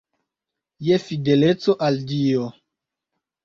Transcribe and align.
Je 0.87 0.97
fideleco 1.03 1.77
al 1.91 2.03
Dio. 2.15 2.51